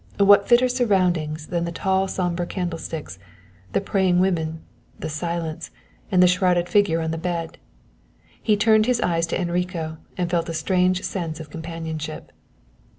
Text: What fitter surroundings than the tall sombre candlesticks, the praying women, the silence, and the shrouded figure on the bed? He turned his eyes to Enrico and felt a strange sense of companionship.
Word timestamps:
What 0.17 0.47
fitter 0.49 0.67
surroundings 0.67 1.45
than 1.45 1.63
the 1.65 1.71
tall 1.71 2.07
sombre 2.07 2.47
candlesticks, 2.47 3.19
the 3.71 3.79
praying 3.81 4.19
women, 4.19 4.63
the 4.99 5.09
silence, 5.09 5.69
and 6.11 6.23
the 6.23 6.27
shrouded 6.27 6.67
figure 6.67 7.01
on 7.01 7.11
the 7.11 7.19
bed? 7.19 7.59
He 8.41 8.57
turned 8.57 8.87
his 8.87 8.99
eyes 9.01 9.27
to 9.27 9.39
Enrico 9.39 9.99
and 10.17 10.27
felt 10.31 10.49
a 10.49 10.55
strange 10.55 11.03
sense 11.03 11.39
of 11.39 11.51
companionship. 11.51 12.31